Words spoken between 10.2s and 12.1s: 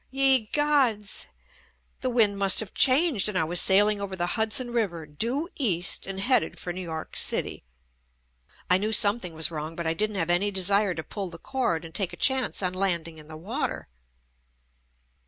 any desire to pull the cord and